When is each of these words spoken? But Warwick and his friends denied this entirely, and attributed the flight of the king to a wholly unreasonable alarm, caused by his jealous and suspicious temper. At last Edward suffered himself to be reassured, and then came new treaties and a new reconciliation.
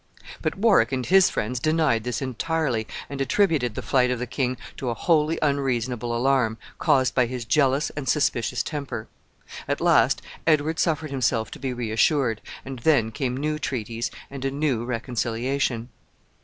But 0.41 0.55
Warwick 0.57 0.91
and 0.91 1.05
his 1.05 1.29
friends 1.29 1.59
denied 1.59 2.05
this 2.05 2.23
entirely, 2.23 2.87
and 3.07 3.21
attributed 3.21 3.75
the 3.75 3.83
flight 3.83 4.09
of 4.09 4.17
the 4.17 4.25
king 4.25 4.57
to 4.77 4.89
a 4.89 4.95
wholly 4.95 5.37
unreasonable 5.43 6.17
alarm, 6.17 6.57
caused 6.79 7.13
by 7.13 7.27
his 7.27 7.45
jealous 7.45 7.91
and 7.91 8.09
suspicious 8.09 8.63
temper. 8.63 9.07
At 9.67 9.79
last 9.79 10.23
Edward 10.47 10.79
suffered 10.79 11.11
himself 11.11 11.51
to 11.51 11.59
be 11.59 11.71
reassured, 11.71 12.41
and 12.65 12.79
then 12.79 13.11
came 13.11 13.37
new 13.37 13.59
treaties 13.59 14.09
and 14.31 14.43
a 14.43 14.49
new 14.49 14.83
reconciliation. 14.85 15.89